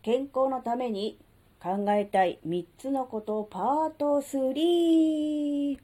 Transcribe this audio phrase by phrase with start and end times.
[0.00, 1.18] 健康のために
[1.60, 5.76] 考えたい3つのことパート3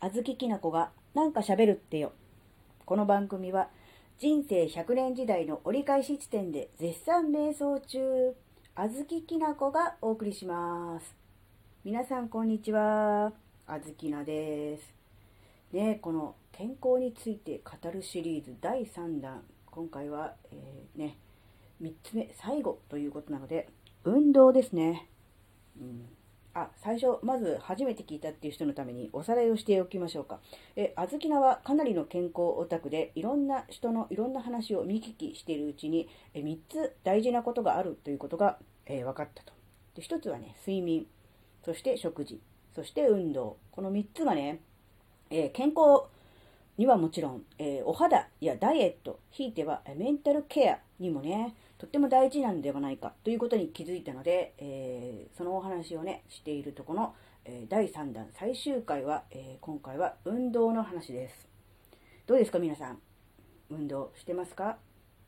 [0.00, 2.12] あずききなこがなんか喋るってよ。
[2.86, 3.68] この番組は
[4.18, 8.34] 人生100年時代の折り返し地点で絶賛瞑想中。
[8.74, 11.14] あずききなこがお送りします。
[11.84, 13.34] 皆さんこんにちは。
[13.66, 14.94] あずきなです。
[15.72, 19.42] ねこの健康について語るシリーズ第3弾。
[19.70, 21.18] 今回は、えー、ね
[21.82, 23.68] 3つ目、最後ということなので、
[24.04, 25.08] 運動ですね。
[25.80, 26.06] うん、
[26.54, 30.40] あ、最初、まず初めて聞いたっていう人のためにおさらいをしておきましょうか。
[30.74, 39.52] え、あずきなはかなりの健康オタクで、いろんな人のいろんな話を見聞きしているうちに、え3つ大事なことがあるということが、えー、分かったと。
[39.94, 41.06] で、1つはね、睡眠、
[41.62, 42.40] そして食事、
[42.74, 43.58] そして運動。
[43.70, 44.60] この3つがね、
[45.28, 46.04] えー、健康
[46.78, 61.46] にはもちろん、えー、お肌やダイエット、ひいてはメンタルケアにもね、とっても大事なんではないかということに気づいたので、えー、そのお話をね、しているとこの、えー、第3弾最終回は、えー、今回は運動の話です。
[62.26, 62.98] どうですか皆さん？
[63.70, 64.78] 運動してますか？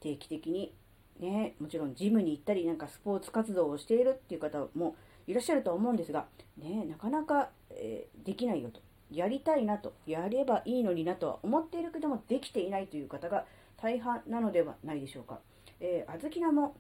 [0.01, 0.73] 定期的に？
[1.21, 4.97] ね、もちろんジムに行ったりなんかスポーツ活動をしているっていう方も
[5.27, 8.81] いらっしゃるとは思うんですが、ね、なかなか、えできないよと。
[9.11, 13.45] やりたいなと、やればいいのになとは思っているけども、できていないという方が
[13.77, 15.41] 大半なのではないでしょうか。
[15.81, 16.77] えー、あずきなも、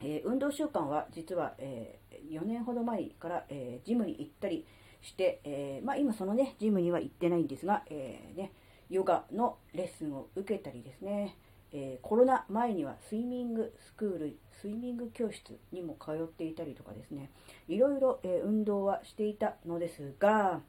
[0.00, 4.66] えー、運動習慣は実は、えー、4年ほど前から、えジムに行ったり
[5.00, 8.52] して、えまあ、今そのね、ジムには行ってないんですが、えね、
[8.90, 11.36] ヨガのレッスンを受けたりですね、
[11.72, 17.30] えコロナ前にはスイミングスクール、スイミング教室にも通っていたりとかですね、
[17.68, 20.60] いろいろ、え運動はしていたのですが、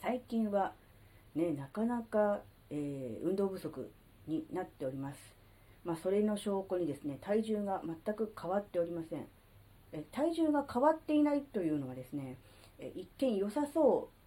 [0.00, 0.72] 最近は
[1.34, 3.90] ね、なかなか、え運動不足
[4.26, 5.39] になっております。
[5.84, 9.26] まあ、それの証拠にですね、体重が全く変わっておりません。
[9.92, 12.38] え体重が変わっていないというのはですね、
[12.78, 14.19] え一見良さそう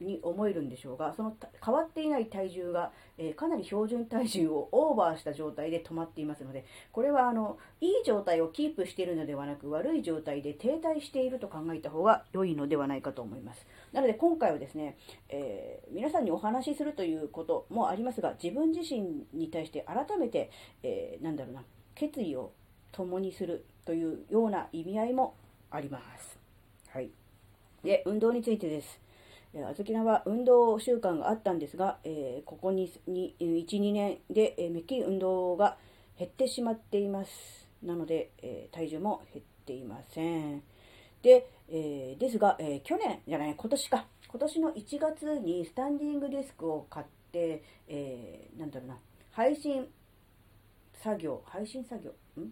[0.00, 13.66] に思えるんでしょうが、その変わっていない体重が、えかなり標準体重をオーバーした状態で止まっていますので、これはあのいい状態をキープしているのではなく、悪い状態で停滞していると考えた方が良いのではないかと思います。
[13.92, 14.96] なので今回はですね、
[15.28, 20.50] えー、皆さんにお話しするということもありますが、自分自身に対して改めて、
[20.82, 22.52] えー、なんだろうな、決意を
[22.92, 25.34] 共にするというような意味合いも
[25.70, 26.38] あります。
[26.88, 27.10] はい。
[27.82, 29.03] で、運動についてです。
[29.62, 35.76] あずきなは運動習慣があったんですが、えー、ここにに1、2年で、えー、めっきり運動が
[36.18, 37.68] 減ってしまっています。
[37.82, 40.62] なので、えー、体重も減っていません。
[41.22, 44.06] で、えー、ですが、えー、去年じゃない、今年か。
[44.28, 48.98] 今年の1月にスタンディングデスクを買って、えー、なんだろうな、
[49.30, 49.86] 配信
[50.94, 52.10] 作業、配信作業、
[52.42, 52.50] ん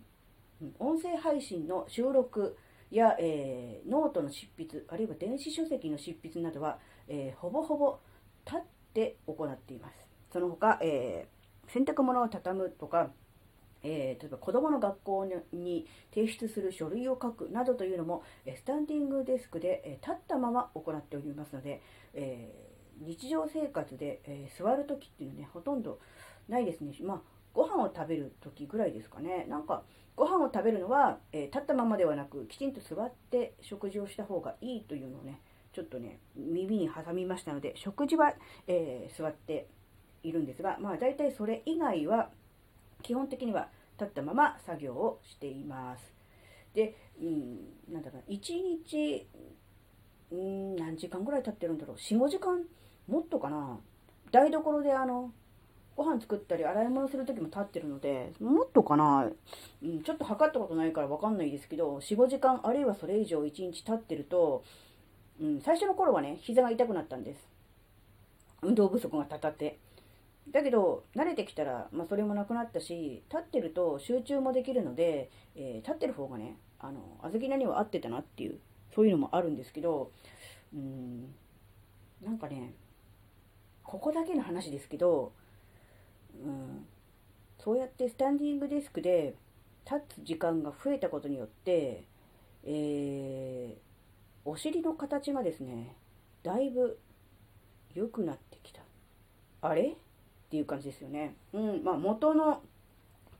[0.78, 2.56] 音声配信の収録
[2.96, 7.98] や、えー、ノートの執筆、あるいは電子書籍の執筆などは、えー、ほぼほぼ
[8.44, 8.60] 立っ
[8.92, 9.94] て行っています。
[10.32, 13.10] その他、えー、洗濯物を畳むとか、
[13.82, 21.82] えー、例えば子供の学校に提出する書類を書くなどというのも、スタンディングデスクで、え立ったまま行っておりますので、
[22.14, 22.52] え、
[23.00, 25.98] 日常生活で、え、座るときっていうのはね、ほとんど
[26.48, 26.92] ないですね。
[27.02, 27.20] まあ、
[27.54, 29.46] ご飯を食べるときぐらいですかね。
[29.48, 29.82] なんか、
[30.16, 35.40] ご飯を食べるのは、え立ったままではなく、きちんと座って食事をした方がいいというのをね、
[35.72, 38.34] ちょっとね、耳に挟みましたので、食事は、
[38.66, 39.68] え座って
[40.22, 42.30] いるんですが、まあ大体それ以外は、
[43.02, 46.14] 基本的には立ったまま作業をしています。
[46.74, 49.28] で、うん、なんだろう、1日、
[50.30, 51.96] うん、何時間ぐらい経ってるんだろう。
[51.96, 52.64] 4、5時間
[53.06, 53.78] もっとかな。
[54.30, 55.32] 台所であの、
[55.96, 59.28] ご飯作ったり洗い物する時も立ってるので、もっとかな、
[59.82, 64.64] うん、ちょっと測ったことないからわかんないですけど、4、5時間あるいはそれ以上1日立ってると、
[65.40, 67.40] うん、最初の頃はね、膝が痛くなったんです。
[68.62, 69.78] 運動不足がたたって。
[70.50, 78.58] だけど、慣れてきたら、まあ、それもなくなったし、立ってると集中もできるので、えー、立ってる方がね、あの、あずきなには合ってたなっていう、
[78.94, 80.10] そういうのもあるんですけど、
[80.74, 81.34] うん、
[82.22, 82.74] なんかね、
[83.84, 85.32] ここだけの話ですけど、
[86.44, 86.86] うん、
[87.58, 89.34] そうやってスタンディングデスクで
[89.84, 92.04] 立つ時間が増えたことによって、
[92.64, 95.96] えー、お尻の形がですね、
[96.42, 96.98] だいぶ
[97.94, 98.80] 良くなってきた。
[99.60, 99.82] あれ？
[99.82, 99.94] っ
[100.50, 101.34] ていう感じですよね。
[101.52, 102.62] うん、まあ元の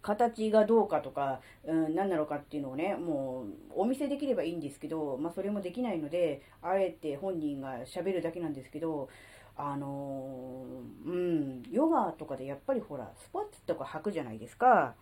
[0.00, 9.09] 形がどうかとか、うん、何なのかっていうのをね、もうお見せできればいいんですけど、まあそれもできないので、あえて本人が喋るだけなんですけど、
[9.56, 10.64] あの、
[11.04, 14.94] うん、ヨガとかでやっぱりほら、スポーツとか履くじゃないですか。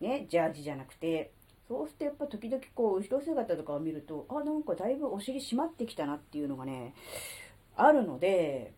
[0.00, 1.32] ね、ジャージじゃなくて、
[1.68, 6.94] そうするとやっぱ時々こう、後ろ姿とかを見ると、あ、なんかだいぶお尻締まってきたなっていうのがね、
[7.76, 8.72] あるので、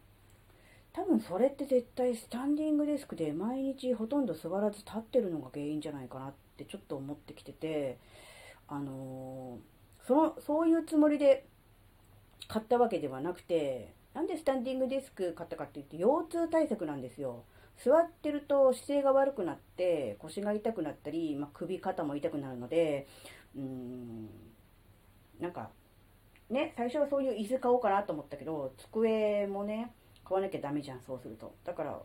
[0.93, 7.99] 多分それって絶対スタンディングデスクで毎日ほとんど座らず立ってるのが原因じゃないかなってちょっと思ってきてて、
[8.67, 11.47] あのー、その、そういうつもりで
[12.49, 17.45] 買ったわけではなくて、なんでスタンディングデスク買ったかって言って腰痛対策なんですよ。
[17.83, 23.07] 座ってると姿勢が悪くなって腰が痛くなったり、まあ、首肩も痛くなるので
[23.57, 24.29] うーん
[25.41, 25.71] なんか
[26.51, 29.93] ね最初はそういう椅子買おうかなと思ったけど机もね
[30.25, 31.99] 買わなきゃダメじゃんそうするとだから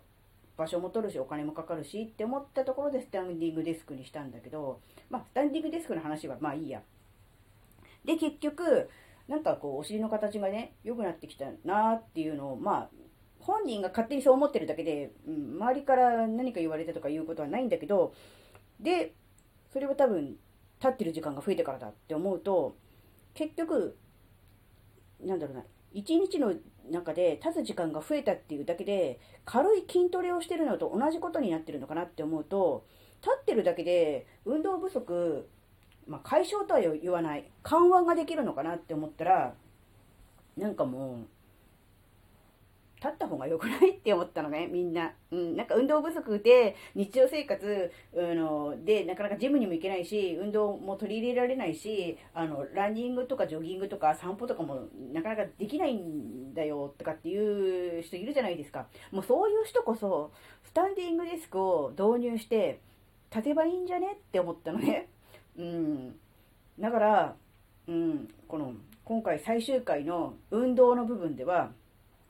[0.58, 4.80] 場所も取るしお金もかかるしって思ったところでスタンディングデスクにしたんだけど
[5.10, 6.82] まあスタンディングデスクの話はまあいいや
[8.06, 8.90] で結局
[9.28, 12.90] なんかこうお尻の形がね良くなってきたなっていうのをまあ
[13.46, 18.14] 本人が勝手にそう思ってるだけで、うん、周りから何か言われたとかいうことはないんだけど、
[18.80, 19.14] で、
[19.72, 20.36] それは多分、
[20.80, 22.76] 立ってる時間が増えてからだって思うと、
[23.36, 23.98] 結局、
[25.24, 25.64] なんだろうな、
[25.94, 26.54] 一日の
[26.90, 32.86] 中で立つ時間が増えたっていうだけで、軽い筋トレをしてるのと同じことになってるのかなって思うと、
[33.22, 35.48] 立ってるだけで運動不足、
[36.08, 39.54] まあ、解消とは言わない、緩和ができるのかなって思ったら、
[40.58, 41.18] なんかもう、
[43.06, 45.14] 立った方が良くないって思ったのね、みんな。
[45.32, 58.88] うん、なんか運動不足で、日常生活、あの、で、なかなかジムにも行けないし、運動も取り入れられないし、あの、ランニングとかジョギングとか散歩とかもなかなかできないんだよ、とかっていう人いるじゃないですか。
[59.12, 60.32] もうそういう人こそ、
[60.64, 62.80] スタンディングデスクを導入して、
[63.30, 65.10] 立てばいいんじゃねって思ったのね。
[65.58, 66.16] うん。
[66.80, 67.36] だから、
[67.88, 68.74] うん、この、
[69.04, 71.72] 今回最終回の運動の部分では、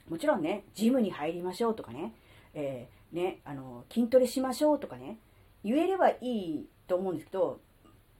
[0.10, 2.14] もちろんね、ジムに入りましょうとかね、
[2.54, 5.18] えー、ね、あの、筋トレしましょうとかね、
[5.64, 7.60] 言えればいいと思うんですけど、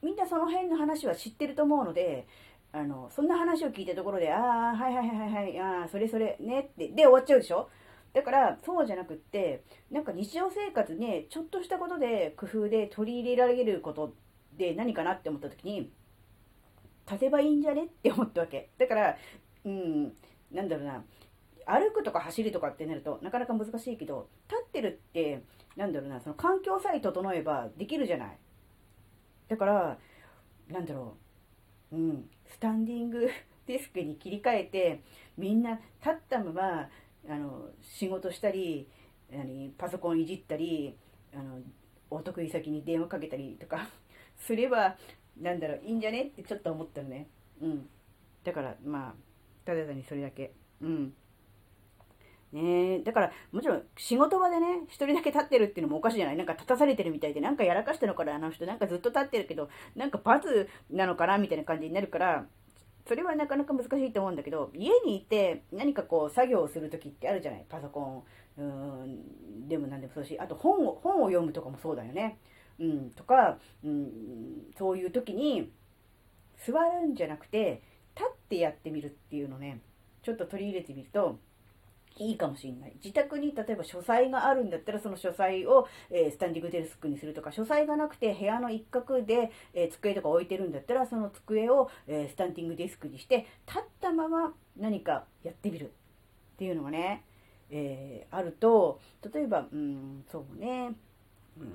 [0.02, 2.26] みんなその辺の話は知ってると思うので、
[2.72, 7.70] あの、そんな話を聞いたところで、ああ、はいはいはいはい、ああ、それそれ、ねって、で終わっちゃうでしょ？
[8.14, 14.14] だから、そうじゃなくって、なんか日常生活ね、ちょっとしたことで工夫で取り入れられること
[14.58, 15.92] で何かなって思った時に、
[17.08, 18.70] 立てばいいんじゃねって思ったわけ。
[18.78, 19.18] だから、
[19.64, 20.14] うん、
[20.52, 21.04] なんだろうな、
[21.66, 25.44] 歩くとか走るとかってなるとなかなか難しいけど、立ってるって、
[25.76, 28.38] なんだろうな、その環境さえ整えばできるじゃない。
[29.48, 29.98] だから、
[30.70, 31.18] なんだろ
[31.92, 33.30] う、うん、スタンディング
[33.68, 35.02] デスクに切り替えて、
[35.38, 36.90] みんな立ったまま、
[37.28, 38.88] あの、仕事したり、
[39.32, 40.96] 何パソコンいじったり、
[41.34, 41.62] あの、
[42.10, 43.90] お得意先に電話かけたりとか
[44.38, 44.96] すれば、
[45.40, 46.24] なんだろう、いいんじゃね？
[46.24, 47.28] ってちょっと思ったのね。
[47.62, 47.90] うん。
[48.44, 49.14] だから、まあ、
[49.66, 50.54] ただ単にそれだけ。
[50.82, 51.14] うん。
[52.54, 56.38] ねだから、もちろん仕事場でね、一人だけ立ってるっていうのもおかしいじゃない？
[56.38, 58.66] なんか立たされてるみたいで、なんかやらかしたのかな、あの人。
[58.66, 62.46] なんかずっと立ってるけど、なんか罰なのかなみたいな感じになるから、
[63.08, 67.66] それはなかなか難しいと思うんだけど、家にいて何かこう作業をするときってあるじゃない？
[67.68, 68.24] パソコ
[68.58, 72.40] ン、うん、でも何でもそうし、あと本を、本を読むとかもそうだよね。
[72.80, 74.12] うん、とか、うん、
[74.78, 75.72] そういう時に
[76.66, 77.82] 座るんじゃなくて、
[78.16, 79.82] 立ってやってみるっていうのね、
[80.24, 81.38] ちょっと取り入れてみると、
[82.18, 82.94] いいかもしれない。
[83.04, 95.92] 自宅に例えば書斎があるんだったら、その書斎を、えー、スタンディングデスクにするとか、書斎がなくて部屋の一角で、えー、机とか置いてるんだったら、その机を、えー、スタンディングデスクにして、立ったまま何かやってみる。
[96.56, 97.26] っていうのがね、
[97.70, 99.02] えあると、
[99.34, 100.94] 例えば、うん、そうね、
[101.60, 101.74] うん、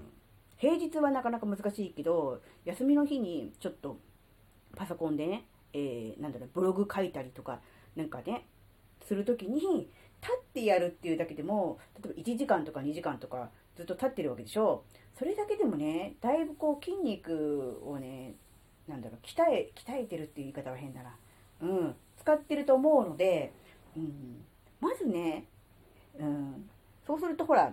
[0.60, 3.98] 平日はなかなか難しいけど、休みの日にちょっと
[4.76, 7.60] パソコンでね、えなんだろう、ブログ書いたりとか、
[7.96, 8.44] なんかね、
[9.00, 9.88] するときに、
[10.22, 15.18] 立ってやるっていうだけでも、例えば1時間とか2時間とかずっと立ってるわけでしょう。
[15.18, 18.34] それだけでもね、だいぶこう筋肉をね、
[18.86, 21.16] なんだろう、鍛え、鍛えてるっていう言い方は変だな。
[21.62, 23.52] うん、使ってると思うので、
[23.96, 24.44] うん、
[24.78, 25.46] まずね、
[26.18, 26.68] うん、
[27.06, 27.72] そうするとほら、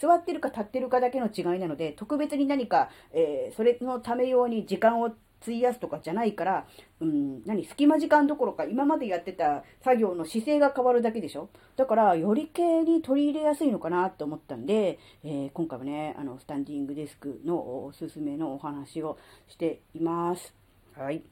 [0.00, 5.10] 座ってるか立ってるかだけの違いなので、特別に何か、えー、それのため用に時間を
[5.42, 6.66] 費やすとかじゃないから、
[7.00, 11.48] うん、何、隙間時間どころか、今までやってた作業の姿勢が変わるだけでしょ？
[11.76, 17.54] だから、より系に取り入れやすいのかなと思ったんで、えー、今回はね、あの、スタンディングデスクの
[17.86, 20.54] おすすめのお話をしています。
[20.94, 21.22] はい。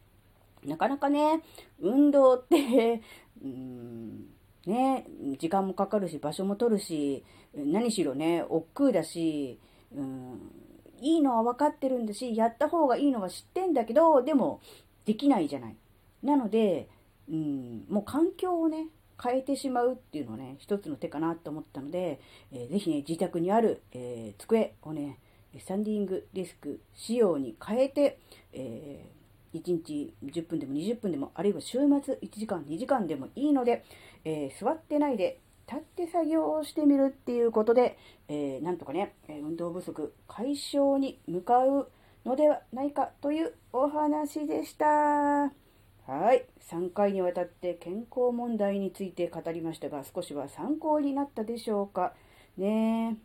[0.65, 1.43] なかなかね、
[1.81, 3.03] 運動って
[3.43, 4.27] うん、
[4.67, 5.07] ね、
[5.39, 7.25] 時間もかかるし、場所も取るし、
[7.55, 9.59] 何しろね、億劫だし、
[9.95, 10.53] うん
[11.01, 14.61] いいのは分かってるんだし、やった方がいいのは知ってんだけど、でも、
[15.05, 15.77] できないじゃない。
[16.23, 16.89] なので、
[17.31, 18.89] うん、もう環境をね、
[19.23, 22.21] 変えてしまうっていうのはね、一つの手かなと思ったので、
[22.53, 25.19] えー、ぜひね、自宅にある、えー、机をね、
[25.59, 28.19] スタンディングデスク仕様に変えて、
[28.53, 33.85] えー、1日10分でも20分でも、あるいは週末1時間、2時間でもいいので、
[34.25, 41.91] えー、座ってないで立って作業をしてみるっていうことで、えー、なんとかね、運動不足解消に向かう
[42.25, 44.87] のではないかというお話でした。
[44.87, 46.47] はい。
[46.71, 52.15] 3回にわたって健康問題について語りましたが、少しは参考になったでしょうか。
[52.57, 53.19] ね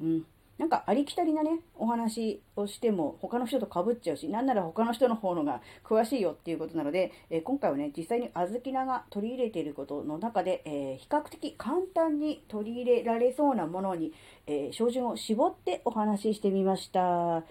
[0.00, 0.04] え。
[0.04, 0.26] うん。
[0.58, 14.12] なんかありきたりなね、お話をしても他の人と被っちゃうし、なんなら他の人の方のが詳しいよっていうことなので、えー、今回はね、実際に小豆菜が取り入れていることの中で、えー、比較的簡単に取り入れられそうなものに、
[14.46, 17.00] えー、照準を絞ってお話ししてみました。
[17.00, 17.42] は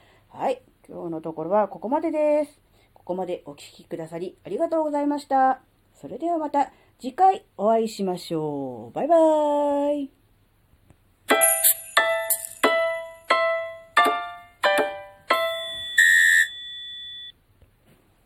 [0.50, 0.62] い。
[0.88, 2.60] 今日のところはここまでです。
[2.94, 5.62] ここまでお聴きくださりありがとうございました。
[5.94, 8.96] それではまた次回お会いしましょう。
[8.96, 10.25] バイバーイ。